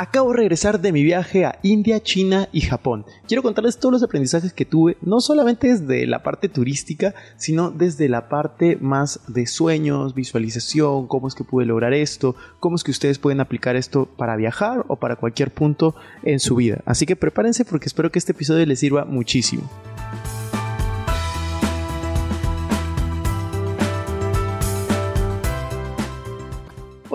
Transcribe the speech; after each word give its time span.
Acabo 0.00 0.30
de 0.30 0.38
regresar 0.38 0.80
de 0.80 0.92
mi 0.92 1.02
viaje 1.02 1.44
a 1.44 1.58
India, 1.62 2.02
China 2.02 2.48
y 2.52 2.62
Japón. 2.62 3.04
Quiero 3.28 3.42
contarles 3.42 3.76
todos 3.76 3.92
los 3.92 4.02
aprendizajes 4.02 4.54
que 4.54 4.64
tuve, 4.64 4.96
no 5.02 5.20
solamente 5.20 5.68
desde 5.68 6.06
la 6.06 6.22
parte 6.22 6.48
turística, 6.48 7.14
sino 7.36 7.70
desde 7.70 8.08
la 8.08 8.30
parte 8.30 8.78
más 8.80 9.20
de 9.28 9.46
sueños, 9.46 10.14
visualización, 10.14 11.06
cómo 11.06 11.28
es 11.28 11.34
que 11.34 11.44
pude 11.44 11.66
lograr 11.66 11.92
esto, 11.92 12.34
cómo 12.60 12.76
es 12.76 12.82
que 12.82 12.92
ustedes 12.92 13.18
pueden 13.18 13.42
aplicar 13.42 13.76
esto 13.76 14.06
para 14.06 14.36
viajar 14.36 14.86
o 14.88 14.96
para 14.96 15.16
cualquier 15.16 15.52
punto 15.52 15.94
en 16.22 16.40
su 16.40 16.56
vida. 16.56 16.80
Así 16.86 17.04
que 17.04 17.14
prepárense 17.14 17.66
porque 17.66 17.88
espero 17.88 18.10
que 18.10 18.20
este 18.20 18.32
episodio 18.32 18.64
les 18.64 18.78
sirva 18.78 19.04
muchísimo. 19.04 19.68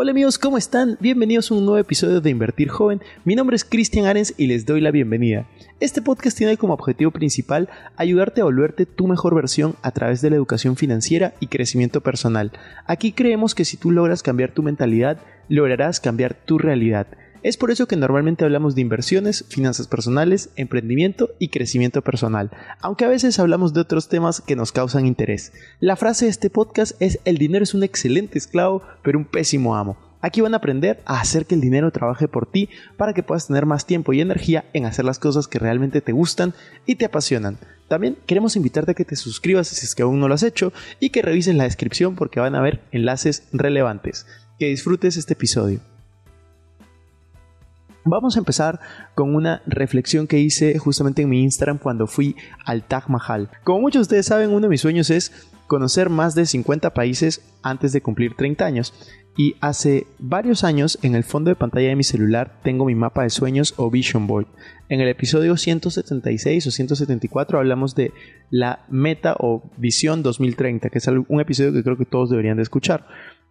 Hola 0.06 0.12
amigos, 0.12 0.38
¿cómo 0.38 0.60
están? 0.60 1.00
Bienvenidos 1.00 1.50
a 1.50 1.56
un 1.56 1.66
nuevo 1.66 1.80
episodio 1.80 2.22
de 2.22 2.30
Invertir 2.30 2.70
Joven. 2.70 3.02
Mi 3.24 3.34
nombre 3.34 3.56
es 3.56 3.66
Cristian 3.66 4.06
Arens 4.06 4.36
y 4.38 4.46
les 4.46 4.68
doy 4.68 4.80
la 4.80 4.92
bienvenida. 4.92 5.48
Este 5.80 6.04
podcast 6.04 6.38
tiene 6.38 6.58
como 6.58 6.76
objetivo 6.76 7.10
principal 7.10 7.70
ayudarte 7.98 8.42
a 8.42 8.44
volverte 8.44 8.86
tu 8.86 9.08
mejor 9.08 9.34
versión 9.34 9.76
a 9.82 9.90
través 9.90 10.22
de 10.22 10.30
la 10.30 10.36
educación 10.36 10.76
financiera 10.76 11.34
y 11.40 11.48
crecimiento 11.48 12.02
personal. 12.02 12.52
Aquí 12.86 13.14
creemos 13.14 13.56
que 13.56 13.66
si 13.66 13.78
tú 13.78 13.90
logras 13.90 14.22
cambiar 14.22 14.52
tu 14.52 14.62
mentalidad, 14.62 15.18
lograrás 15.50 16.00
cambiar 16.00 16.36
tu 16.36 16.60
realidad. 16.60 17.08
Es 17.46 17.58
por 17.58 17.70
eso 17.70 17.88
que 17.88 17.96
normalmente 17.96 18.44
hablamos 18.44 18.74
de 18.74 18.82
inversiones, 18.82 19.46
finanzas 19.50 19.88
personales, 19.88 20.50
emprendimiento 20.56 21.30
y 21.38 21.50
crecimiento 21.50 22.02
personal, 22.02 22.50
aunque 22.82 23.06
a 23.06 23.08
veces 23.08 23.38
hablamos 23.38 23.72
de 23.72 23.82
otros 23.82 24.10
temas 24.10 24.42
que 24.42 24.56
nos 24.56 24.72
causan 24.72 25.06
interés. 25.06 25.54
La 25.80 25.96
frase 25.96 26.26
de 26.26 26.32
este 26.32 26.50
podcast 26.50 27.00
es 27.00 27.20
el 27.24 27.38
dinero 27.38 27.62
es 27.62 27.76
un 27.76 27.84
excelente 27.84 28.40
esclavo, 28.40 28.82
pero 29.04 29.20
un 29.20 29.26
pésimo 29.26 29.76
amo. 29.76 29.96
Aquí 30.22 30.42
van 30.42 30.56
a 30.56 30.58
aprender 30.58 31.04
a 31.06 31.22
hacer 31.22 31.46
que 31.46 31.54
el 31.54 31.62
dinero 31.62 31.92
trabaje 31.92 32.28
por 32.28 32.48
ti 32.48 32.68
para 32.98 33.14
que 33.14 33.22
puedas 33.22 33.46
tener 33.46 33.68
más 33.68 33.86
tiempo 33.86 34.12
y 34.12 34.22
energía 34.22 34.66
en 34.74 34.88
hacer 34.88 35.06
las 35.06 35.20
cosas 35.20 35.48
que 35.48 35.60
realmente 35.60 36.02
te 36.02 36.14
gustan 36.14 36.56
y 36.88 36.96
te 36.96 37.06
apasionan. 37.06 37.60
También 37.88 38.18
queremos 38.26 38.56
invitarte 38.56 38.94
a 38.94 38.96
que 38.96 39.06
te 39.06 39.16
suscribas 39.16 39.68
si 39.68 39.86
es 39.86 39.94
que 39.94 40.02
aún 40.02 40.20
no 40.20 40.28
lo 40.28 40.34
has 40.34 40.42
hecho 40.42 40.74
y 41.00 41.12
que 41.12 41.22
revises 41.22 41.54
la 41.54 41.66
descripción 41.66 42.16
porque 42.16 42.40
van 42.40 42.56
a 42.56 42.58
haber 42.58 42.82
enlaces 42.92 43.48
relevantes. 43.54 44.26
Que 44.58 44.66
disfrutes 44.66 45.16
este 45.16 45.34
episodio. 45.34 45.82
Vamos 48.08 48.36
a 48.36 48.40
empezar 48.40 48.80
con 49.16 49.34
una 49.34 49.64
reflexión 49.66 50.28
que 50.28 50.38
hice 50.38 50.78
justamente 50.78 51.24
en 51.24 51.30
mi 51.30 51.42
Instagram 51.42 51.80
cuando 51.80 52.06
fui 52.06 52.36
al 52.64 52.84
Taj 52.84 53.10
Mahal. 53.10 53.50
Como 53.64 53.82
muchos 53.82 54.02
de 54.02 54.04
ustedes 54.04 54.28
saben, 54.28 54.52
uno 54.52 54.62
de 54.62 54.70
mis 54.70 54.82
sueños 54.82 55.10
es 55.10 55.50
conocer 55.66 56.12
más 56.12 56.36
de 56.36 56.46
50 56.46 56.94
países 56.94 57.42
antes 57.64 57.94
de 57.94 58.02
cumplir 58.02 58.36
30 58.36 58.64
años. 58.64 58.94
Y 59.36 59.56
hace 59.60 60.06
varios 60.20 60.64
años 60.64 61.00
en 61.02 61.16
el 61.16 61.24
fondo 61.24 61.50
de 61.50 61.56
pantalla 61.56 61.90
de 61.90 61.96
mi 61.96 62.04
celular 62.04 62.60
tengo 62.64 62.86
mi 62.86 62.94
mapa 62.94 63.24
de 63.24 63.32
sueños 63.32 63.74
o 63.76 63.90
Vision 63.90 64.28
Board. 64.28 64.48
En 64.88 65.02
el 65.02 65.10
episodio 65.10 65.58
176 65.58 66.68
o 66.68 66.72
174 66.72 67.58
hablamos 67.58 67.96
de 67.96 68.14
la 68.52 68.86
meta 68.88 69.36
o 69.40 69.72
visión 69.78 70.22
2030, 70.22 70.92
que 70.92 71.00
es 71.00 71.08
un 71.08 71.42
episodio 71.42 71.74
que 71.74 71.84
creo 71.84 71.98
que 71.98 72.06
todos 72.06 72.30
deberían 72.30 72.58
de 72.58 72.64
escuchar. 72.64 73.08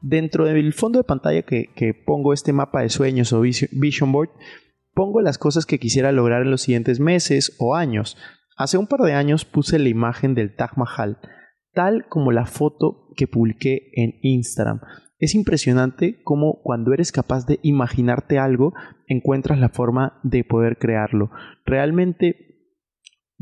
Dentro 0.07 0.45
del 0.45 0.75
fondo 0.75 0.99
de 0.99 1.05
pantalla 1.05 1.41
que, 1.41 2.03
pongo 2.05 2.35
este 2.35 2.53
mapa 2.53 2.83
de 2.83 2.91
sueños 2.91 3.33
o 3.33 3.41
vision 3.41 4.13
board, 4.13 4.29
pongo 4.93 5.23
las 5.23 5.39
cosas 5.39 5.65
que 5.65 5.79
quisiera 5.79 6.13
lograr 6.13 6.43
en 6.43 6.51
los 6.51 6.61
siguientes 6.61 7.01
meses 7.01 7.57
o 7.59 7.75
años. 7.75 8.19
Hace 8.55 8.77
un 8.77 8.87
par 8.87 9.01
de 9.01 9.15
años 9.15 9.47
puse 9.47 9.79
la 9.79 9.89
imagen 9.89 10.35
del 10.35 10.55
Taj 10.55 10.77
Mahal, 10.77 11.21
tal 11.73 12.07
como 12.07 12.33
la 12.33 12.45
foto 12.45 13.09
que 13.17 13.27
publiqué 13.27 13.93
en 13.95 14.17
Instagram. 14.21 14.83
Es 15.21 15.35
impresionante 15.35 16.21
cómo 16.23 16.61
cuando 16.63 16.93
eres 16.93 17.11
capaz 17.11 17.47
de 17.47 17.59
imaginarte 17.63 18.39
algo, 18.39 18.75
encuentras 19.07 19.59
la 19.59 19.71
forma 19.71 20.21
de 20.23 20.45
poder 20.45 20.77
crearlo. 20.77 21.31
Realmente 21.65 22.54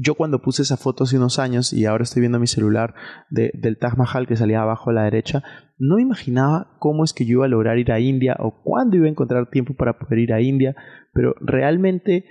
yo 0.03 0.15
cuando 0.15 0.43
puse 0.43 0.63
esa 0.63 0.77
foto 0.77 1.05
hace 1.05 1.17
unos 1.17 1.39
años 1.39 1.73
y 1.73 1.87
ahora 1.87 2.03
estoy 2.03 2.21
viendo 2.21 2.41
mi 2.41 2.47
celular 2.47 2.95
del 3.31 3.79
Taj 3.79 3.97
Mahal 3.97 4.27
que 4.27 4.37
salía 4.37 4.63
abajo 4.63 4.91
a 4.91 4.93
la 4.93 5.05
derecha, 5.05 5.43
no 5.79 5.99
imaginaba 5.99 6.77
cómo 6.79 7.05
es 7.05 7.13
que 7.13 7.25
yo 7.25 7.33
iba 7.39 7.47
a 7.47 7.49
lograr 7.49 7.79
ir 7.79 7.93
a 7.93 8.01
India 8.01 8.37
o 8.39 8.63
cuándo 8.63 8.97
iba 8.97 9.07
a 9.07 9.11
encontrar 9.11 9.51
tiempo 9.51 9.75
para 9.75 9.99
poder 9.99 10.19
ir 10.19 10.33
a 10.33 10.41
India, 10.41 10.75
pero 11.13 11.35
realmente 11.41 12.25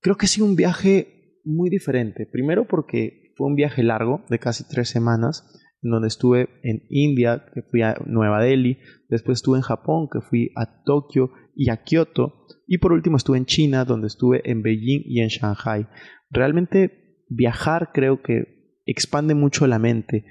creo 0.00 0.16
que 0.16 0.26
ha 0.26 0.28
sido 0.28 0.46
un 0.46 0.56
viaje 0.56 1.40
muy 1.44 1.70
diferente. 1.70 2.26
Primero 2.30 2.66
porque 2.66 3.32
fue 3.36 3.46
un 3.46 3.54
viaje 3.54 3.82
largo 3.82 4.24
de 4.28 4.38
casi 4.38 4.64
tres 4.68 4.88
semanas, 4.88 5.44
en 5.82 5.90
donde 5.90 6.08
estuve 6.08 6.48
en 6.62 6.82
India, 6.90 7.44
que 7.54 7.62
fui 7.62 7.82
a 7.82 7.96
Nueva 8.04 8.42
Delhi, 8.42 8.78
después 9.08 9.38
estuve 9.38 9.58
en 9.58 9.62
Japón, 9.62 10.08
que 10.12 10.20
fui 10.20 10.50
a 10.56 10.82
Tokio 10.82 11.30
y 11.54 11.70
a 11.70 11.82
Kioto, 11.84 12.46
y 12.66 12.78
por 12.78 12.92
último 12.92 13.16
estuve 13.16 13.38
en 13.38 13.46
China, 13.46 13.84
donde 13.84 14.08
estuve 14.08 14.42
en 14.50 14.62
Beijing 14.62 15.02
y 15.06 15.20
en 15.20 15.28
Shanghai. 15.28 15.86
Realmente 16.30 17.07
viajar 17.28 17.90
creo 17.92 18.22
que 18.22 18.80
expande 18.86 19.34
mucho 19.34 19.66
la 19.66 19.78
mente. 19.78 20.24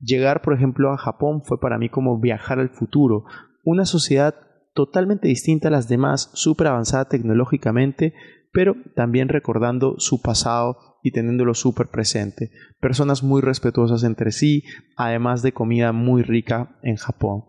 Llegar, 0.00 0.42
por 0.42 0.54
ejemplo, 0.54 0.92
a 0.92 0.98
Japón 0.98 1.42
fue 1.44 1.60
para 1.60 1.78
mí 1.78 1.88
como 1.88 2.20
viajar 2.20 2.58
al 2.58 2.70
futuro, 2.70 3.24
una 3.64 3.86
sociedad 3.86 4.34
totalmente 4.74 5.28
distinta 5.28 5.68
a 5.68 5.70
las 5.70 5.88
demás, 5.88 6.30
súper 6.34 6.66
avanzada 6.66 7.08
tecnológicamente, 7.08 8.14
pero 8.52 8.76
también 8.94 9.28
recordando 9.28 9.96
su 9.98 10.20
pasado 10.22 10.76
y 11.02 11.12
teniéndolo 11.12 11.54
súper 11.54 11.88
presente. 11.88 12.50
Personas 12.80 13.22
muy 13.22 13.42
respetuosas 13.42 14.04
entre 14.04 14.30
sí, 14.30 14.64
además 14.96 15.42
de 15.42 15.52
comida 15.52 15.92
muy 15.92 16.22
rica 16.22 16.78
en 16.82 16.96
Japón. 16.96 17.44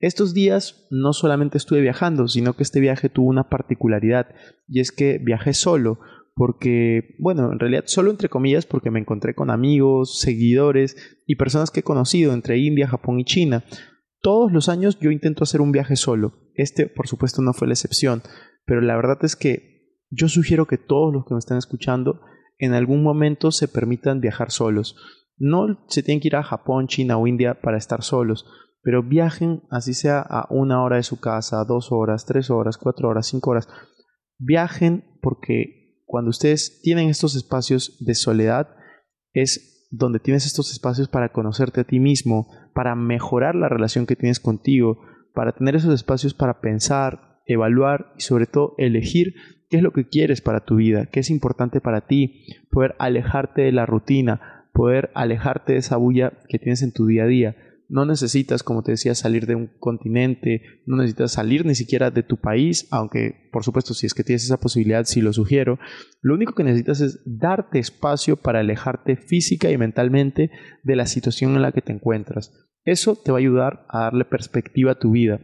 Estos 0.00 0.32
días 0.32 0.86
no 0.90 1.12
solamente 1.12 1.58
estuve 1.58 1.80
viajando, 1.80 2.28
sino 2.28 2.54
que 2.54 2.62
este 2.62 2.80
viaje 2.80 3.08
tuvo 3.10 3.28
una 3.28 3.48
particularidad, 3.50 4.28
y 4.66 4.80
es 4.80 4.92
que 4.92 5.18
viajé 5.18 5.52
solo, 5.52 5.98
porque, 6.34 7.16
bueno, 7.18 7.52
en 7.52 7.58
realidad 7.58 7.84
solo 7.86 8.10
entre 8.10 8.28
comillas 8.28 8.66
porque 8.66 8.90
me 8.90 9.00
encontré 9.00 9.34
con 9.34 9.50
amigos, 9.50 10.20
seguidores 10.20 10.96
y 11.26 11.36
personas 11.36 11.70
que 11.70 11.80
he 11.80 11.84
conocido 11.84 12.32
entre 12.32 12.58
India, 12.58 12.88
Japón 12.88 13.20
y 13.20 13.24
China. 13.24 13.64
Todos 14.20 14.52
los 14.52 14.68
años 14.68 14.98
yo 15.00 15.10
intento 15.10 15.44
hacer 15.44 15.60
un 15.60 15.72
viaje 15.72 15.96
solo. 15.96 16.34
Este, 16.54 16.86
por 16.86 17.08
supuesto, 17.08 17.42
no 17.42 17.52
fue 17.52 17.68
la 17.68 17.74
excepción, 17.74 18.22
pero 18.64 18.80
la 18.80 18.96
verdad 18.96 19.18
es 19.22 19.36
que 19.36 19.98
yo 20.10 20.28
sugiero 20.28 20.66
que 20.66 20.78
todos 20.78 21.12
los 21.12 21.24
que 21.24 21.34
me 21.34 21.38
están 21.38 21.58
escuchando 21.58 22.20
en 22.58 22.74
algún 22.74 23.02
momento 23.02 23.50
se 23.50 23.68
permitan 23.68 24.20
viajar 24.20 24.50
solos. 24.50 24.96
No 25.38 25.86
se 25.88 26.02
tienen 26.02 26.20
que 26.20 26.28
ir 26.28 26.36
a 26.36 26.42
Japón, 26.42 26.86
China 26.86 27.16
o 27.16 27.26
India 27.26 27.60
para 27.62 27.78
estar 27.78 28.02
solos, 28.02 28.44
pero 28.82 29.02
viajen 29.02 29.62
así 29.70 29.94
sea 29.94 30.20
a 30.20 30.46
una 30.50 30.82
hora 30.82 30.96
de 30.96 31.02
su 31.02 31.20
casa, 31.20 31.64
dos 31.64 31.92
horas, 31.92 32.26
tres 32.26 32.50
horas, 32.50 32.76
cuatro 32.76 33.08
horas, 33.08 33.26
cinco 33.26 33.50
horas. 33.50 33.68
Viajen 34.38 35.04
porque 35.22 35.79
cuando 36.10 36.30
ustedes 36.30 36.80
tienen 36.82 37.08
estos 37.08 37.36
espacios 37.36 37.96
de 38.00 38.16
soledad, 38.16 38.74
es 39.32 39.86
donde 39.92 40.18
tienes 40.18 40.44
estos 40.44 40.72
espacios 40.72 41.06
para 41.06 41.28
conocerte 41.30 41.82
a 41.82 41.84
ti 41.84 42.00
mismo, 42.00 42.48
para 42.74 42.96
mejorar 42.96 43.54
la 43.54 43.68
relación 43.68 44.06
que 44.06 44.16
tienes 44.16 44.40
contigo, 44.40 44.98
para 45.34 45.52
tener 45.52 45.76
esos 45.76 45.94
espacios 45.94 46.34
para 46.34 46.60
pensar, 46.60 47.38
evaluar 47.46 48.12
y 48.18 48.22
sobre 48.22 48.46
todo 48.46 48.74
elegir 48.76 49.36
qué 49.68 49.76
es 49.76 49.84
lo 49.84 49.92
que 49.92 50.08
quieres 50.08 50.40
para 50.40 50.64
tu 50.64 50.74
vida, 50.74 51.06
qué 51.06 51.20
es 51.20 51.30
importante 51.30 51.80
para 51.80 52.08
ti, 52.08 52.44
poder 52.72 52.96
alejarte 52.98 53.62
de 53.62 53.70
la 53.70 53.86
rutina, 53.86 54.66
poder 54.72 55.12
alejarte 55.14 55.74
de 55.74 55.78
esa 55.78 55.96
bulla 55.96 56.32
que 56.48 56.58
tienes 56.58 56.82
en 56.82 56.92
tu 56.92 57.06
día 57.06 57.22
a 57.22 57.28
día 57.28 57.56
no 57.90 58.06
necesitas, 58.06 58.62
como 58.62 58.84
te 58.84 58.92
decía, 58.92 59.16
salir 59.16 59.46
de 59.46 59.56
un 59.56 59.66
continente, 59.80 60.62
no 60.86 60.96
necesitas 60.96 61.32
salir 61.32 61.66
ni 61.66 61.74
siquiera 61.74 62.12
de 62.12 62.22
tu 62.22 62.36
país, 62.36 62.86
aunque 62.92 63.48
por 63.52 63.64
supuesto 63.64 63.94
si 63.94 64.06
es 64.06 64.14
que 64.14 64.22
tienes 64.22 64.44
esa 64.44 64.60
posibilidad, 64.60 65.04
sí 65.04 65.20
lo 65.20 65.32
sugiero. 65.32 65.78
Lo 66.22 66.34
único 66.34 66.54
que 66.54 66.62
necesitas 66.62 67.00
es 67.00 67.20
darte 67.26 67.80
espacio 67.80 68.36
para 68.36 68.60
alejarte 68.60 69.16
física 69.16 69.70
y 69.70 69.76
mentalmente 69.76 70.52
de 70.84 70.96
la 70.96 71.06
situación 71.06 71.56
en 71.56 71.62
la 71.62 71.72
que 71.72 71.82
te 71.82 71.92
encuentras. 71.92 72.52
Eso 72.84 73.16
te 73.16 73.32
va 73.32 73.38
a 73.38 73.40
ayudar 73.40 73.86
a 73.88 74.02
darle 74.02 74.24
perspectiva 74.24 74.92
a 74.92 74.98
tu 74.98 75.10
vida. 75.10 75.40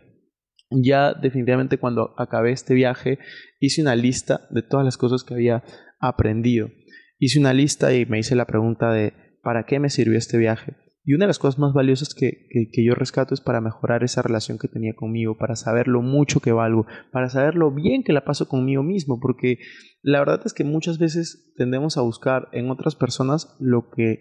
Ya 0.71 1.15
definitivamente 1.15 1.79
cuando 1.79 2.15
acabé 2.17 2.53
este 2.53 2.75
viaje 2.75 3.19
hice 3.59 3.83
una 3.83 3.97
lista 3.97 4.47
de 4.51 4.63
todas 4.63 4.85
las 4.85 4.97
cosas 4.97 5.25
que 5.25 5.35
había 5.35 5.65
aprendido. 5.99 6.71
Hice 7.19 7.41
una 7.41 7.53
lista 7.53 7.93
y 7.93 8.07
me 8.07 8.21
hice 8.21 8.37
la 8.37 8.47
pregunta 8.47 8.93
de 8.93 9.15
¿para 9.43 9.67
qué 9.67 9.81
me 9.81 9.91
sirvió 9.91 10.17
este 10.17 10.39
viaje? 10.39 10.86
Y 11.09 11.15
una 11.15 11.25
de 11.25 11.29
las 11.29 11.39
cosas 11.39 11.61
más 11.61 11.73
valiosas 11.73 12.15
que, 12.15 12.49
yo 12.85 12.95
rescato 12.97 13.33
es 13.33 13.41
para 13.41 13.61
mejorar 13.61 14.03
esa 14.03 14.23
relación 14.23 14.59
que 14.59 14.67
tenía 14.67 14.93
conmigo, 14.97 15.39
para 15.39 15.55
saber 15.55 15.87
lo 15.87 16.03
mucho 16.03 16.41
que 16.41 16.51
valgo, 16.51 16.85
para 17.13 17.29
saber 17.29 17.55
lo 17.55 17.71
bien 17.71 18.03
que 18.03 18.13
la 18.13 18.25
paso 18.25 18.49
conmigo 18.49 18.83
mismo, 18.83 19.21
porque 19.21 19.59
la 20.03 20.19
verdad 20.19 20.41
es 20.45 20.53
que 20.53 20.65
muchas 20.65 20.99
veces 20.99 21.55
tendemos 21.57 21.97
a 21.97 22.01
buscar 22.01 22.49
en 22.51 22.71
otras 22.71 22.97
personas 22.97 23.57
lo 23.61 23.89
que, 23.89 24.19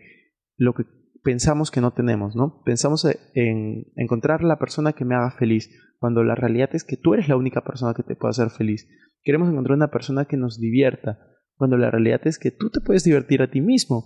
lo 0.57 0.75
que 0.75 0.83
pensamos 1.23 1.71
que 1.71 1.81
no 1.81 1.91
tenemos, 1.91 2.35
¿no? 2.35 2.61
Pensamos 2.63 3.03
en 3.33 3.87
encontrar 3.95 4.43
la 4.43 4.59
persona 4.59 4.93
que 4.93 5.05
me 5.05 5.15
haga 5.15 5.31
feliz, 5.31 5.71
cuando 5.99 6.23
la 6.23 6.35
realidad 6.35 6.69
es 6.73 6.83
que 6.83 6.97
tú 6.97 7.15
eres 7.15 7.27
la 7.27 7.35
única 7.35 7.63
persona 7.63 7.95
que 7.95 8.03
te 8.03 8.15
puede 8.15 8.29
hacer 8.29 8.51
feliz. 8.51 8.87
Queremos 9.23 9.49
encontrar 9.49 9.75
una 9.75 9.89
persona 9.89 10.25
que 10.25 10.37
nos 10.37 10.59
divierta, 10.59 11.17
cuando 11.55 11.77
la 11.77 11.89
realidad 11.89 12.21
es 12.25 12.37
que 12.37 12.51
tú 12.51 12.69
te 12.69 12.79
puedes 12.79 13.03
divertir 13.03 13.41
a 13.41 13.49
ti 13.49 13.59
mismo. 13.59 14.05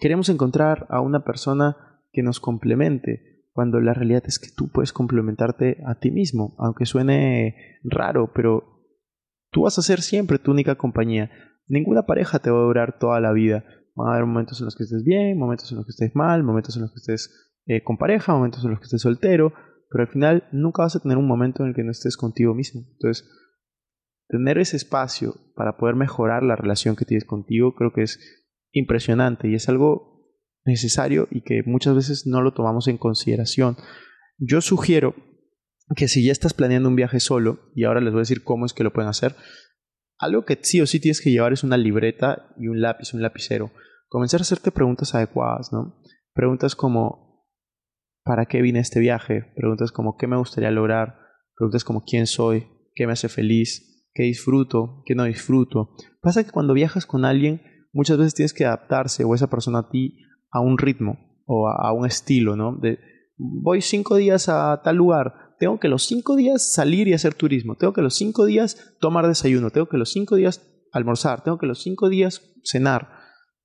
Queremos 0.00 0.28
encontrar 0.28 0.88
a 0.90 1.00
una 1.00 1.22
persona 1.22 1.76
que 2.12 2.22
nos 2.22 2.40
complemente, 2.40 3.44
cuando 3.52 3.80
la 3.80 3.94
realidad 3.94 4.22
es 4.26 4.38
que 4.38 4.48
tú 4.54 4.70
puedes 4.70 4.92
complementarte 4.92 5.78
a 5.86 5.98
ti 5.98 6.10
mismo, 6.10 6.54
aunque 6.58 6.86
suene 6.86 7.78
raro, 7.82 8.32
pero 8.34 8.86
tú 9.50 9.62
vas 9.62 9.78
a 9.78 9.82
ser 9.82 10.00
siempre 10.00 10.38
tu 10.38 10.50
única 10.50 10.76
compañía. 10.76 11.30
Ninguna 11.66 12.06
pareja 12.06 12.38
te 12.38 12.50
va 12.50 12.58
a 12.58 12.64
durar 12.64 12.98
toda 12.98 13.20
la 13.20 13.32
vida. 13.32 13.64
Van 13.94 14.08
a 14.08 14.12
haber 14.12 14.26
momentos 14.26 14.60
en 14.60 14.66
los 14.66 14.76
que 14.76 14.84
estés 14.84 15.04
bien, 15.04 15.38
momentos 15.38 15.70
en 15.70 15.78
los 15.78 15.86
que 15.86 15.90
estés 15.90 16.14
mal, 16.14 16.42
momentos 16.42 16.76
en 16.76 16.82
los 16.82 16.92
que 16.92 16.98
estés 16.98 17.52
eh, 17.66 17.82
con 17.82 17.98
pareja, 17.98 18.32
momentos 18.32 18.64
en 18.64 18.70
los 18.70 18.80
que 18.80 18.84
estés 18.84 19.02
soltero, 19.02 19.52
pero 19.90 20.04
al 20.04 20.08
final 20.08 20.48
nunca 20.52 20.82
vas 20.82 20.96
a 20.96 21.00
tener 21.00 21.18
un 21.18 21.26
momento 21.26 21.62
en 21.62 21.70
el 21.70 21.74
que 21.74 21.84
no 21.84 21.90
estés 21.90 22.16
contigo 22.16 22.54
mismo. 22.54 22.82
Entonces, 22.92 23.28
tener 24.28 24.58
ese 24.58 24.76
espacio 24.76 25.34
para 25.54 25.76
poder 25.76 25.96
mejorar 25.96 26.42
la 26.42 26.56
relación 26.56 26.96
que 26.96 27.04
tienes 27.04 27.24
contigo 27.24 27.74
creo 27.74 27.92
que 27.92 28.02
es 28.02 28.18
impresionante 28.72 29.48
y 29.48 29.54
es 29.54 29.68
algo 29.68 30.09
necesario 30.64 31.28
y 31.30 31.42
que 31.42 31.62
muchas 31.64 31.94
veces 31.94 32.26
no 32.26 32.42
lo 32.42 32.52
tomamos 32.52 32.88
en 32.88 32.98
consideración. 32.98 33.76
Yo 34.38 34.60
sugiero 34.60 35.14
que 35.96 36.08
si 36.08 36.24
ya 36.24 36.32
estás 36.32 36.54
planeando 36.54 36.88
un 36.88 36.96
viaje 36.96 37.20
solo, 37.20 37.70
y 37.74 37.84
ahora 37.84 38.00
les 38.00 38.12
voy 38.12 38.20
a 38.20 38.22
decir 38.22 38.44
cómo 38.44 38.66
es 38.66 38.72
que 38.72 38.84
lo 38.84 38.92
pueden 38.92 39.08
hacer, 39.08 39.34
algo 40.18 40.44
que 40.44 40.58
sí 40.60 40.80
o 40.80 40.86
sí 40.86 41.00
tienes 41.00 41.20
que 41.20 41.30
llevar 41.30 41.52
es 41.52 41.64
una 41.64 41.76
libreta 41.76 42.54
y 42.58 42.68
un 42.68 42.80
lápiz, 42.80 43.14
un 43.14 43.22
lapicero. 43.22 43.70
Comenzar 44.08 44.40
a 44.40 44.42
hacerte 44.42 44.70
preguntas 44.70 45.14
adecuadas, 45.14 45.72
¿no? 45.72 46.00
Preguntas 46.34 46.76
como, 46.76 47.46
¿para 48.22 48.46
qué 48.46 48.60
vine 48.60 48.80
este 48.80 49.00
viaje? 49.00 49.46
Preguntas 49.56 49.92
como, 49.92 50.16
¿qué 50.16 50.26
me 50.26 50.36
gustaría 50.36 50.70
lograr? 50.70 51.18
Preguntas 51.56 51.84
como, 51.84 52.04
¿quién 52.04 52.26
soy? 52.26 52.66
¿Qué 52.94 53.06
me 53.06 53.14
hace 53.14 53.28
feliz? 53.28 54.08
¿Qué 54.12 54.24
disfruto? 54.24 55.02
¿Qué 55.06 55.14
no 55.14 55.24
disfruto? 55.24 55.96
Pasa 56.20 56.44
que 56.44 56.50
cuando 56.50 56.74
viajas 56.74 57.06
con 57.06 57.24
alguien, 57.24 57.62
muchas 57.92 58.18
veces 58.18 58.34
tienes 58.34 58.52
que 58.52 58.66
adaptarse 58.66 59.24
o 59.24 59.34
esa 59.34 59.48
persona 59.48 59.80
a 59.80 59.88
ti 59.90 60.18
a 60.50 60.60
un 60.60 60.78
ritmo 60.78 61.18
o 61.46 61.68
a, 61.68 61.92
un 61.92 62.06
estilo, 62.06 62.56
¿no? 62.56 62.76
De, 62.76 62.98
voy 63.36 63.80
cinco 63.82 64.16
días 64.16 64.48
a 64.48 64.80
tal 64.82 64.96
lugar, 64.96 65.56
tengo 65.58 65.80
que 65.80 65.88
los 65.88 66.04
cinco 66.04 66.36
días 66.36 66.72
salir 66.72 67.08
y 67.08 67.12
hacer 67.12 67.34
turismo, 67.34 67.76
tengo 67.76 67.92
que 67.92 68.02
los 68.02 68.14
cinco 68.14 68.46
días 68.46 68.96
tomar 69.00 69.26
desayuno, 69.26 69.70
tengo 69.70 69.88
que 69.88 69.98
los 69.98 70.10
cinco 70.10 70.36
días 70.36 70.66
almorzar, 70.92 71.42
tengo 71.42 71.58
que 71.58 71.66
los 71.66 71.82
cinco 71.82 72.08
días 72.08 72.42
cenar. 72.64 73.08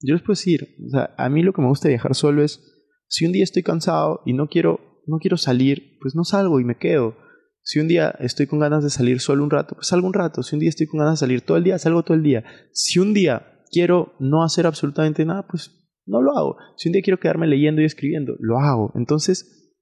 Yo 0.02 0.14
les 0.14 0.22
puedo 0.22 0.34
decir, 0.34 0.76
o 0.86 0.90
sea, 0.90 1.16
a 1.18 1.30
mí 1.30 1.42
lo 1.42 1.54
que 1.54 1.62
me 1.62 1.68
gusta 1.68 1.88
viajar 1.88 2.16
solo 2.16 2.44
es, 2.44 2.60
si 3.08 3.26
un 3.26 3.32
día 3.32 3.44
estoy 3.44 3.64
cansado 3.64 4.22
y 4.26 4.34
no 4.34 4.48
quiero, 4.48 5.02
no 5.08 5.20
quiero 5.20 5.38
salir, 5.38 5.98
pues 6.02 6.16
no 6.16 6.24
salgo 6.24 6.60
y 6.60 6.64
me 6.64 6.78
quedo. 6.78 7.16
Si 7.62 7.80
un 7.80 7.88
día 7.88 8.14
estoy 8.20 8.46
con 8.46 8.60
ganas 8.60 8.84
de 8.84 8.90
salir 8.90 9.20
solo 9.20 9.44
un 9.44 9.50
rato, 9.50 9.76
pues 9.76 9.88
salgo 9.88 10.08
un 10.08 10.14
rato. 10.14 10.44
Si 10.44 10.56
un 10.56 10.60
día 10.60 10.70
estoy 10.70 10.88
con 10.88 11.00
ganas 11.00 11.16
de 11.16 11.26
salir 11.26 11.42
todo 11.42 11.58
el 11.58 11.64
día, 11.64 11.80
salgo 11.80 12.04
todo 12.04 12.16
el 12.16 12.24
día. 12.24 12.44
Si 12.74 13.00
un 13.00 13.14
día 13.14 13.64
quiero 13.72 14.14
no 14.20 14.44
hacer 14.44 14.68
absolutamente 14.68 15.26
nada, 15.26 15.48
pues 15.48 15.85
no 16.06 16.22
lo 16.22 16.38
hago. 16.38 16.58
Si 16.78 16.90
un 16.90 16.94
día 16.94 17.02
quiero 17.02 17.20
quedarme 17.20 17.48
leyendo 17.48 17.82
y 17.82 17.86
escribiendo, 17.86 18.36
lo 18.40 18.60
hago. 18.60 18.92
Entonces, 18.96 19.74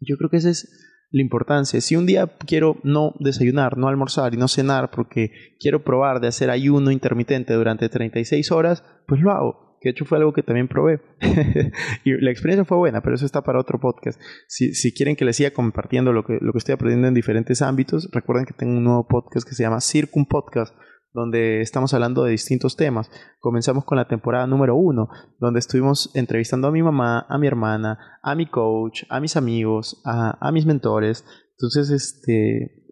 yo 0.00 0.16
creo 0.16 0.30
que 0.30 0.38
esa 0.38 0.50
es 0.50 0.68
la 1.10 1.22
importancia. 1.22 1.80
Si 1.80 1.96
un 1.96 2.06
día 2.06 2.26
quiero 2.46 2.76
no 2.84 3.14
desayunar, 3.20 3.76
no 3.78 3.88
almorzar 3.88 4.34
y 4.34 4.36
no 4.36 4.48
cenar 4.48 4.90
porque 4.90 5.30
quiero 5.58 5.84
probar 5.84 6.20
de 6.20 6.28
hacer 6.28 6.50
ayuno 6.50 6.90
intermitente 6.90 7.54
durante 7.54 7.88
36 7.88 8.50
horas, 8.52 8.84
pues 9.06 9.20
lo 9.20 9.32
hago. 9.32 9.68
Que 9.80 9.90
de 9.90 9.92
hecho 9.92 10.04
fue 10.04 10.18
algo 10.18 10.32
que 10.32 10.42
también 10.42 10.68
probé. 10.68 11.00
y 12.04 12.12
la 12.20 12.30
experiencia 12.30 12.64
fue 12.64 12.78
buena, 12.78 13.00
pero 13.00 13.14
eso 13.14 13.24
está 13.24 13.42
para 13.42 13.60
otro 13.60 13.78
podcast. 13.78 14.20
Si, 14.48 14.74
si 14.74 14.92
quieren 14.92 15.14
que 15.14 15.24
les 15.24 15.36
siga 15.36 15.52
compartiendo 15.52 16.12
lo 16.12 16.24
que, 16.24 16.38
lo 16.40 16.52
que 16.52 16.58
estoy 16.58 16.74
aprendiendo 16.74 17.06
en 17.06 17.14
diferentes 17.14 17.62
ámbitos, 17.62 18.10
recuerden 18.12 18.44
que 18.44 18.54
tengo 18.54 18.76
un 18.76 18.84
nuevo 18.84 19.06
podcast 19.06 19.48
que 19.48 19.54
se 19.54 19.62
llama 19.62 19.80
Circum 19.80 20.26
Podcast 20.26 20.74
donde 21.12 21.60
estamos 21.60 21.94
hablando 21.94 22.24
de 22.24 22.32
distintos 22.32 22.76
temas. 22.76 23.10
Comenzamos 23.40 23.84
con 23.84 23.96
la 23.96 24.08
temporada 24.08 24.46
número 24.46 24.76
uno, 24.76 25.08
donde 25.38 25.58
estuvimos 25.58 26.10
entrevistando 26.14 26.68
a 26.68 26.72
mi 26.72 26.82
mamá, 26.82 27.26
a 27.28 27.38
mi 27.38 27.46
hermana, 27.46 27.98
a 28.22 28.34
mi 28.34 28.46
coach, 28.46 29.04
a 29.08 29.20
mis 29.20 29.36
amigos, 29.36 30.00
a, 30.04 30.50
mis 30.52 30.66
mentores. 30.66 31.24
Entonces, 31.52 31.90
este, 31.90 32.86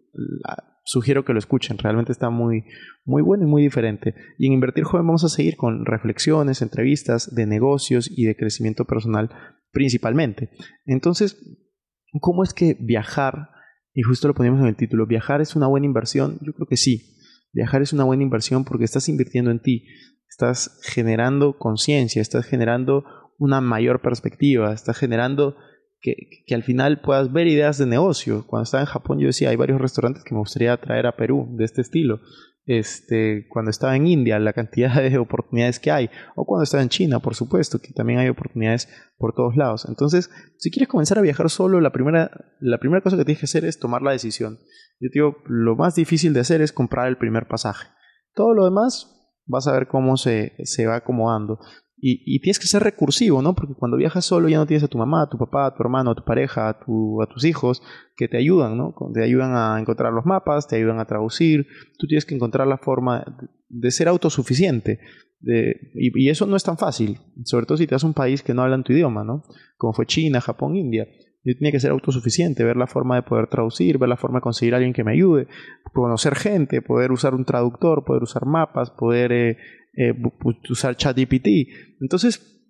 sugiero 0.83 1.25
que 1.25 1.33
lo 1.33 1.39
escuchen, 1.39 1.77
realmente 1.77 2.11
está 2.11 2.29
muy, 2.29 2.63
muy 3.05 3.21
bueno 3.21 3.43
y 3.43 3.47
muy 3.47 3.61
diferente. 3.61 4.15
Y 4.37 4.47
en 4.47 4.53
Invertir 4.53 4.83
Joven 4.83 5.05
vamos 5.05 5.23
a 5.23 5.29
seguir 5.29 5.57
con 5.57 5.85
reflexiones, 5.85 6.61
entrevistas 6.61 7.33
de 7.35 7.45
negocios 7.45 8.09
y 8.09 8.25
de 8.25 8.35
crecimiento 8.35 8.85
personal 8.85 9.29
principalmente. 9.71 10.49
Entonces, 10.85 11.37
¿cómo 12.19 12.43
es 12.43 12.53
que 12.53 12.77
viajar, 12.79 13.49
y 13.93 14.01
justo 14.01 14.27
lo 14.27 14.33
ponemos 14.33 14.61
en 14.61 14.67
el 14.67 14.75
título, 14.75 15.05
viajar 15.05 15.41
es 15.41 15.55
una 15.55 15.67
buena 15.67 15.85
inversión? 15.85 16.39
Yo 16.41 16.53
creo 16.53 16.67
que 16.67 16.77
sí. 16.77 17.16
Viajar 17.57 17.81
es 17.81 17.91
una 17.91 18.03
buena 18.03 18.21
inversión 18.21 18.65
porque 18.65 18.83
estás 18.83 19.09
invirtiendo 19.09 19.49
en 19.49 19.59
ti, 19.59 19.87
estás 20.29 20.79
generando 20.83 21.57
conciencia, 21.57 22.21
estás 22.21 22.45
generando 22.45 23.03
una 23.39 23.61
mayor 23.61 23.99
perspectiva, 23.99 24.71
estás 24.71 24.95
generando 24.95 25.57
que, 26.01 26.53
al 26.53 26.63
final 26.63 27.01
puedas 27.01 27.31
ver 27.31 27.47
ideas 27.47 27.77
de 27.77 27.85
negocio. 27.85 28.45
Cuando 28.47 28.63
estaba 28.63 28.81
en 28.81 28.87
Japón 28.87 29.19
yo 29.19 29.27
decía, 29.27 29.49
hay 29.49 29.55
varios 29.55 29.81
restaurantes 29.81 30.23
que 30.23 30.33
me 30.33 30.39
gustaría 30.39 30.75
traer 30.77 31.07
a 31.07 31.15
Perú 31.15 31.47
de 31.57 31.65
este 31.65 31.81
estilo 31.81 32.19
este, 32.67 33.47
cuando 33.49 33.71
estaba 33.71 33.95
en 33.95 34.07
India, 34.07 34.37
la 34.39 34.51
cantidad 34.51 35.01
de 35.01 35.17
oportunidades 35.17 35.79
que 35.79 35.89
hay, 35.89 36.09
o 36.35 36.45
cuando 36.45 36.63
estaba 36.63 36.83
en 36.83 36.89
China, 36.89 37.19
por 37.19 37.33
supuesto, 37.33 37.79
que 37.79 37.93
también 37.93 38.19
hay 38.19 38.27
oportunidades 38.27 38.89
por 39.17 39.33
todos 39.33 39.55
lados. 39.55 39.85
Entonces, 39.87 40.29
si 40.57 40.69
quieres 40.69 40.89
comenzar 40.89 41.17
a 41.17 41.21
viajar 41.21 41.49
solo, 41.49 41.79
la 41.79 41.91
primera, 41.91 42.29
la 42.59 42.77
primera 42.77 43.01
cosa 43.01 43.17
que 43.17 43.23
tienes 43.23 43.39
que 43.39 43.45
hacer 43.45 43.63
es 43.63 43.79
tomar 43.79 44.01
la 44.01 44.11
decisión. 44.11 44.59
Yo 44.99 45.09
digo, 45.13 45.37
lo 45.45 45.75
más 45.75 45.95
difícil 45.95 46.33
de 46.33 46.41
hacer 46.41 46.61
es 46.61 46.73
comprar 46.73 47.07
el 47.07 47.17
primer 47.17 47.47
pasaje. 47.47 47.87
Todo 48.33 48.53
lo 48.53 48.65
demás 48.65 49.13
vas 49.45 49.65
a 49.67 49.71
ver 49.71 49.87
cómo 49.87 50.17
se, 50.17 50.53
se 50.65 50.85
va 50.87 50.97
acomodando. 50.97 51.59
Y, 51.99 52.39
tienes 52.41 52.59
que 52.59 52.67
ser 52.67 52.83
recursivo, 52.83 53.41
¿no? 53.41 53.55
Porque 53.55 53.73
cuando 53.73 53.97
viajas 53.97 54.23
solo 54.23 54.47
ya 54.49 54.57
no 54.57 54.67
tienes 54.67 54.83
a 54.83 54.87
tu 54.87 54.99
mamá, 54.99 55.23
a 55.23 55.29
tu 55.29 55.37
papá, 55.39 55.65
a 55.65 55.73
tu 55.73 55.81
hermano, 55.81 56.11
a 56.11 56.15
tu 56.15 56.23
pareja, 56.23 56.69
a, 56.69 56.79
tu, 56.79 57.23
a 57.23 57.27
tus 57.27 57.43
hijos 57.43 57.81
que 58.15 58.27
te 58.27 58.37
ayudan, 58.37 58.77
¿no? 58.77 58.93
Te 59.13 59.23
ayudan 59.23 59.55
a 59.55 59.79
encontrar 59.79 60.13
los 60.13 60.23
mapas, 60.23 60.67
te 60.67 60.75
ayudan 60.75 60.99
a 60.99 61.05
traducir. 61.05 61.65
Tú 61.97 62.05
tienes 62.05 62.25
que 62.25 62.35
encontrar 62.35 62.67
la 62.67 62.77
forma 62.77 63.25
de 63.69 63.89
ser 63.89 64.07
autosuficiente. 64.09 64.99
y, 65.41 66.29
eso 66.29 66.45
no 66.45 66.55
es 66.55 66.63
tan 66.63 66.77
fácil, 66.77 67.17
sobre 67.45 67.65
todo 67.65 67.77
si 67.77 67.87
te 67.87 67.95
vas 67.95 68.03
a 68.03 68.07
un 68.07 68.13
país 68.13 68.43
que 68.43 68.53
no 68.53 68.61
hablan 68.61 68.83
tu 68.83 68.93
idioma, 68.93 69.23
¿no? 69.23 69.43
Como 69.77 69.93
fue 69.93 70.05
China, 70.05 70.39
Japón, 70.39 70.75
India. 70.75 71.07
Yo 71.47 71.55
tenía 71.55 71.71
que 71.71 71.79
ser 71.79 71.91
autosuficiente, 71.91 72.65
ver 72.65 72.75
la 72.75 72.87
forma 72.87 73.15
de 73.15 73.21
poder 73.21 73.47
traducir, 73.47 73.97
ver 73.97 74.09
la 74.09 74.17
forma 74.17 74.39
de 74.39 74.41
conseguir 74.41 74.73
a 74.73 74.77
alguien 74.77 74.91
que 74.91 75.05
me 75.05 75.13
ayude, 75.13 75.47
conocer 75.93 76.35
gente, 76.35 76.81
poder 76.81 77.13
usar 77.13 77.33
un 77.33 77.45
traductor, 77.45 78.03
poder 78.03 78.21
usar 78.21 78.45
mapas, 78.45 78.91
poder 78.91 79.31
eh, 79.31 79.57
eh, 79.93 80.13
usar 80.69 80.97
ChatGPT. 80.97 81.47
Entonces, 82.01 82.61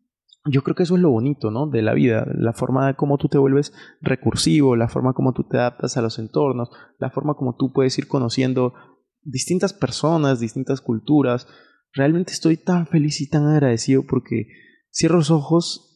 yo 0.45 0.61
creo 0.61 0.75
que 0.75 0.83
eso 0.83 0.93
es 0.93 1.01
lo 1.01 1.09
bonito, 1.09 1.49
¿no? 1.49 1.65
De 1.65 1.81
la 1.81 1.95
vida, 1.95 2.27
la 2.35 2.53
forma 2.53 2.85
de 2.85 2.93
cómo 2.93 3.17
tú 3.17 3.29
te 3.29 3.39
vuelves 3.39 3.73
recursivo, 3.99 4.75
la 4.75 4.89
forma 4.89 5.13
como 5.13 5.33
tú 5.33 5.47
te 5.49 5.57
adaptas 5.57 5.97
a 5.97 6.03
los 6.03 6.19
entornos, 6.19 6.69
la 6.99 7.09
forma 7.09 7.33
como 7.33 7.55
tú 7.55 7.73
puedes 7.73 7.97
ir 7.97 8.07
conociendo 8.07 8.75
distintas 9.23 9.73
personas, 9.73 10.39
distintas 10.39 10.81
culturas. 10.81 11.47
Realmente 11.93 12.31
estoy 12.31 12.57
tan 12.57 12.85
feliz 12.85 13.21
y 13.21 13.27
tan 13.27 13.47
agradecido 13.47 14.03
porque 14.07 14.49
cierro 14.91 15.17
los 15.17 15.31
ojos 15.31 15.86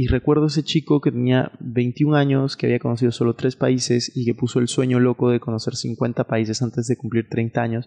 y 0.00 0.06
recuerdo 0.06 0.46
ese 0.46 0.62
chico 0.62 1.02
que 1.02 1.12
tenía 1.12 1.52
21 1.60 2.16
años, 2.16 2.56
que 2.56 2.64
había 2.64 2.78
conocido 2.78 3.12
solo 3.12 3.34
tres 3.34 3.54
países 3.54 4.10
y 4.14 4.24
que 4.24 4.34
puso 4.34 4.58
el 4.58 4.66
sueño 4.66 4.98
loco 4.98 5.28
de 5.28 5.40
conocer 5.40 5.76
50 5.76 6.24
países 6.24 6.62
antes 6.62 6.86
de 6.86 6.96
cumplir 6.96 7.28
30 7.28 7.60
años 7.60 7.86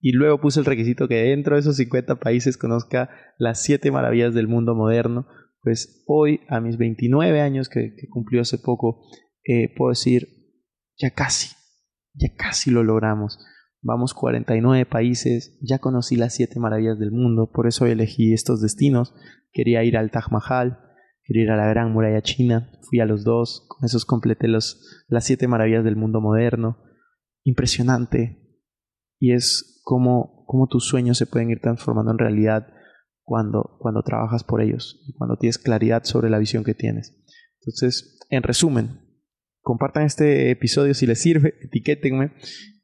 y 0.00 0.12
luego 0.12 0.40
puse 0.40 0.60
el 0.60 0.64
requisito 0.64 1.06
que 1.06 1.16
dentro 1.16 1.56
de 1.56 1.60
esos 1.60 1.76
50 1.76 2.18
países 2.18 2.56
conozca 2.56 3.10
las 3.36 3.62
7 3.62 3.90
maravillas 3.90 4.32
del 4.32 4.48
mundo 4.48 4.74
moderno, 4.74 5.26
pues 5.62 6.02
hoy, 6.06 6.40
a 6.48 6.62
mis 6.62 6.78
29 6.78 7.42
años 7.42 7.68
que, 7.68 7.94
cumplió 8.08 8.40
hace 8.40 8.56
poco, 8.56 9.04
eh, 9.44 9.68
puedo 9.76 9.90
decir, 9.90 10.28
ya 10.96 11.10
casi, 11.10 11.54
ya 12.14 12.28
casi 12.38 12.70
lo 12.70 12.84
logramos. 12.84 13.38
Vamos 13.82 14.14
49 14.14 14.86
países, 14.86 15.58
ya 15.60 15.78
conocí 15.78 16.16
las 16.16 16.32
7 16.36 16.58
maravillas 16.58 16.98
del 16.98 17.10
mundo, 17.10 17.50
por 17.52 17.66
eso 17.66 17.84
elegí 17.84 18.32
estos 18.32 18.62
destinos. 18.62 19.12
Quería 19.52 19.84
ir 19.84 19.98
al 19.98 20.10
Taj 20.10 20.30
Mahal, 20.30 20.86
quería 21.22 21.44
ir 21.44 21.50
a 21.50 21.56
la 21.56 21.68
Gran 21.68 21.92
Muralla 21.92 22.22
China, 22.22 22.70
fui 22.88 23.00
a 23.00 23.06
los 23.06 23.24
dos, 23.24 23.66
con 23.68 23.84
esos 23.84 24.04
completé 24.04 24.48
los, 24.48 25.04
las 25.08 25.24
7 25.24 25.46
maravillas 25.48 25.84
del 25.84 25.96
mundo 25.96 26.20
moderno. 26.20 26.78
Impresionante. 27.42 28.38
Y 29.18 29.32
es 29.32 29.80
cómo, 29.84 30.44
cómo 30.46 30.66
tus 30.66 30.86
sueños 30.86 31.18
se 31.18 31.26
pueden 31.26 31.50
ir 31.50 31.60
transformando 31.60 32.12
en 32.12 32.18
realidad 32.18 32.66
cuando, 33.22 33.76
cuando 33.78 34.02
trabajas 34.02 34.42
por 34.42 34.60
ellos 34.60 35.04
cuando 35.16 35.36
tienes 35.36 35.58
claridad 35.58 36.02
sobre 36.02 36.30
la 36.30 36.38
visión 36.38 36.64
que 36.64 36.74
tienes. 36.74 37.16
Entonces, 37.60 38.18
en 38.28 38.42
resumen, 38.42 39.02
compartan 39.60 40.04
este 40.04 40.50
episodio 40.50 40.94
si 40.94 41.06
les 41.06 41.20
sirve, 41.20 41.54
etiquétenme 41.62 42.32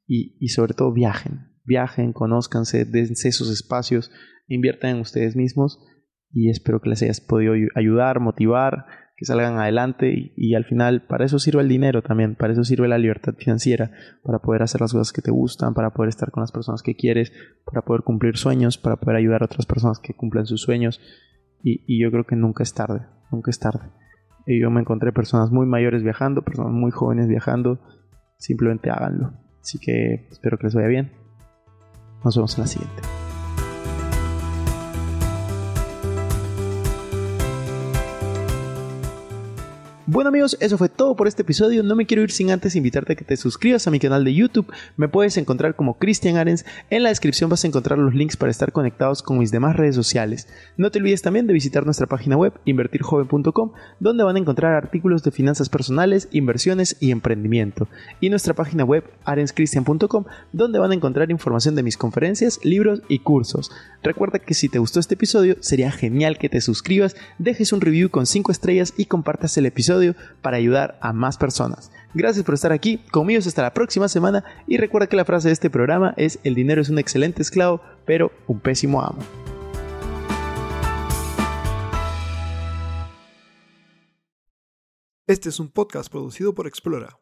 y, 0.07 0.37
y 0.39 0.49
sobre 0.49 0.75
todo 0.75 0.93
viajen, 0.93 1.53
viajen, 1.65 2.13
conózcanse, 2.13 2.85
dense 2.85 3.29
esos 3.29 3.51
espacios, 3.51 4.13
inviertan 4.47 4.97
en 4.97 5.01
ustedes 5.01 5.35
mismos 5.35 5.85
y 6.37 6.51
espero 6.51 6.81
que 6.81 6.91
les 6.91 7.03
hayas 7.03 7.23
podido 7.23 7.55
ayudar, 7.75 8.21
motivar 8.21 8.85
que 9.17 9.25
salgan 9.25 9.59
adelante 9.59 10.35
y, 10.37 10.55
al 10.55 10.67
final 10.67 11.07
para 11.07 11.25
eso 11.25 11.39
sirve 11.39 11.63
el 11.63 11.69
dinero 11.69 12.03
también, 12.03 12.35
para 12.35 12.53
eso 12.53 12.63
sirve 12.63 12.89
la 12.89 12.99
libertad 12.99 13.33
financiera, 13.39 13.91
para 14.23 14.41
poder 14.41 14.63
hacer 14.63 14.83
las 14.83 14.93
cosas 14.93 15.15
que 15.15 15.23
te 15.23 15.31
gustan, 15.31 15.73
para 15.73 15.95
poder 15.95 16.11
estar 16.11 16.31
con 16.31 16.43
las 16.43 16.53
personas 16.53 16.83
que 16.83 16.95
quieres, 16.95 17.33
para 17.65 17.81
poder 17.81 18.03
cumplir 18.03 18.37
sueños, 18.37 18.77
para 18.77 18.97
poder 18.97 19.17
ayudar 19.17 19.41
a 19.41 19.47
otras 19.47 19.65
personas 19.65 19.99
que 19.99 20.13
cumplen 20.13 20.45
sus 20.45 20.61
sueños 20.61 21.01
y, 21.63 21.99
yo 21.99 22.11
creo 22.11 22.27
que 22.27 22.37
nunca 22.37 22.63
es 22.63 22.75
tarde, 22.75 23.07
nunca 23.33 23.51
es 23.51 23.59
tarde. 23.59 23.89
Y 24.47 24.61
yo 24.61 24.71
me 24.71 24.81
encontré 24.83 25.13
personas 25.13 25.51
muy 25.51 25.65
mayores 25.65 26.03
viajando, 26.03 26.43
personas 26.43 26.73
muy 26.73 26.91
jóvenes 26.91 27.29
viajando, 27.29 27.81
simplemente 28.37 28.91
háganlo. 28.91 29.33
Así 29.63 29.79
que 29.79 30.29
espero 30.31 30.59
que 30.59 30.65
les 30.65 30.75
vaya 30.75 30.89
bien. 30.89 31.13
Nos 32.23 32.37
vemos 32.37 32.59
en 32.59 32.61
la 32.61 32.69
siguiente. 32.69 33.16
Bueno 40.09 40.29
amigos, 40.29 40.57
eso 40.61 40.79
fue 40.79 40.89
todo 40.89 41.17
por 41.17 41.27
este 41.27 41.43
episodio. 41.43 41.83
No 41.83 41.97
me 41.97 42.07
quiero 42.07 42.23
ir 42.23 42.31
sin 42.31 42.53
antes 42.53 42.77
invitarte 42.77 43.15
a 43.15 43.17
que 43.17 43.25
te 43.25 43.37
suscribas 43.37 43.89
a 43.89 43.91
mi 43.91 43.99
canal 43.99 44.23
de 44.23 44.33
YouTube. 44.33 44.73
Me 44.97 45.09
puedes 45.09 45.37
encontrar 45.37 45.75
como 45.75 45.99
Cristian 45.99 46.37
Arens. 46.37 46.65
En 46.91 47.03
la 47.03 47.09
descripción 47.09 47.51
vas 47.51 47.65
a 47.65 47.67
encontrar 47.67 47.99
los 47.99 48.15
links 48.15 48.37
para 48.37 48.53
estar 48.53 48.71
conectados 48.71 49.25
con 49.25 49.37
mis 49.37 49.51
demás 49.51 49.75
redes 49.75 49.97
sociales. 49.97 50.47
No 50.77 50.93
te 50.93 51.01
olvides 51.01 51.23
también 51.23 51.49
de 51.49 51.55
visitar 51.55 51.85
nuestra 51.85 52.07
página 52.07 52.37
web 52.37 52.53
invertirjoven.com, 52.67 53.73
donde 53.99 54.23
van 54.23 54.37
a 54.37 54.39
encontrar 54.39 54.75
artículos 54.75 55.25
de 55.25 55.33
finanzas 55.33 55.69
personales, 55.69 56.29
inversiones 56.31 56.97
y 57.01 57.11
emprendimiento. 57.11 57.89
Y 58.21 58.31
nuestra 58.31 58.55
página 58.55 58.85
web 58.85 59.03
arenscristian.com, 59.25 60.25
donde 60.53 60.79
van 60.79 60.93
a 60.93 60.95
encontrar 60.95 61.33
información 61.33 61.75
de 61.75 61.83
mis 61.83 61.97
conferencias, 61.97 62.61
libros 62.63 63.03
y 63.09 63.19
cursos. 63.19 63.73
Recuerda 64.05 64.39
que 64.39 64.55
si 64.55 64.69
te 64.69 64.79
gustó 64.79 65.01
este 65.01 65.15
episodio, 65.15 65.57
sería 65.59 65.91
genial 65.91 66.39
que 66.39 66.49
te 66.49 66.61
suscribas, 66.61 67.17
dejes 67.41 67.73
un 67.73 67.81
review 67.81 68.09
con 68.09 68.27
5 68.27 68.53
estrellas 68.53 68.95
y 68.97 69.07
compartas 69.07 69.59
el 69.59 69.67
para 70.43 70.57
ayudar 70.57 70.99
a 71.01 71.13
más 71.13 71.37
personas. 71.37 71.91
Gracias 72.15 72.45
por 72.45 72.55
estar 72.55 72.73
aquí, 72.73 72.99
conmigo 73.11 73.39
hasta 73.39 73.63
la 73.63 73.75
próxima 73.75 74.09
semana 74.09 74.45
y 74.67 74.79
recuerda 74.79 75.07
que 75.07 75.17
la 75.17 75.25
frase 75.25 75.49
de 75.49 75.53
este 75.53 75.71
programa 75.71 76.15
es 76.17 76.39
el 76.45 76.55
dinero 76.55 76.81
es 76.81 76.89
un 76.89 76.99
excelente 76.99 77.43
esclavo, 77.43 77.81
pero 78.07 78.33
un 78.47 78.61
pésimo 78.61 79.03
amo. 79.03 79.19
Este 85.29 85.49
es 85.49 85.59
un 85.59 85.69
podcast 85.69 86.09
producido 86.09 86.55
por 86.55 86.69
Explora. 86.69 87.19